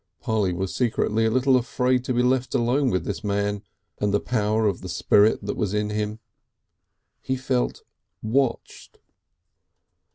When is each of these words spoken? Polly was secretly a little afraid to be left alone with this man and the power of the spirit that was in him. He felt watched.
Polly 0.19 0.51
was 0.51 0.73
secretly 0.73 1.25
a 1.27 1.29
little 1.29 1.55
afraid 1.55 2.03
to 2.05 2.13
be 2.15 2.23
left 2.23 2.55
alone 2.55 2.89
with 2.89 3.05
this 3.05 3.23
man 3.23 3.61
and 3.99 4.11
the 4.11 4.19
power 4.19 4.65
of 4.67 4.81
the 4.81 4.89
spirit 4.89 5.43
that 5.45 5.55
was 5.55 5.75
in 5.75 5.91
him. 5.91 6.17
He 7.21 7.35
felt 7.35 7.83
watched. 8.23 8.97